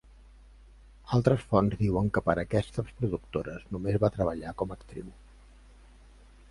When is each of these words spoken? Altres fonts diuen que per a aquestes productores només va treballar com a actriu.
Altres 1.17 1.43
fonts 1.51 1.77
diuen 1.81 2.09
que 2.15 2.23
per 2.29 2.35
a 2.37 2.41
aquestes 2.47 2.89
productores 3.01 3.69
només 3.75 4.01
va 4.05 4.13
treballar 4.17 4.57
com 4.63 4.73
a 4.75 4.79
actriu. 4.81 5.13